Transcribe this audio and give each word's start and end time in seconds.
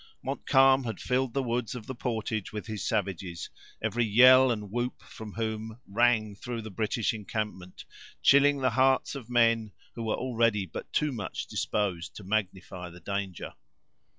Montcalm 0.23 0.83
had 0.85 0.99
filled 0.99 1.35
the 1.35 1.43
woods 1.43 1.75
of 1.75 1.85
the 1.85 1.93
portage 1.93 2.51
with 2.51 2.65
his 2.65 2.83
savages, 2.83 3.51
every 3.83 4.03
yell 4.03 4.49
and 4.49 4.71
whoop 4.71 5.03
from 5.03 5.33
whom 5.33 5.79
rang 5.85 6.33
through 6.33 6.63
the 6.63 6.71
British 6.71 7.13
encampment, 7.13 7.85
chilling 8.23 8.61
the 8.61 8.71
hearts 8.71 9.13
of 9.13 9.29
men 9.29 9.73
who 9.93 10.01
were 10.01 10.15
already 10.15 10.65
but 10.65 10.91
too 10.91 11.11
much 11.11 11.45
disposed 11.45 12.15
to 12.15 12.23
magnify 12.23 12.89
the 12.89 12.99
danger. 12.99 13.53